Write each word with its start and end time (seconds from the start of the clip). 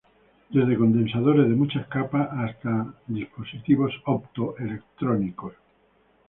Desde 0.49 0.79
condensadores 0.79 1.47
de 1.47 1.53
muchas 1.55 1.85
capas 1.85 2.27
hasta 2.31 2.91
dispositivos 3.05 3.93
opto-electrónicos. 4.07 5.53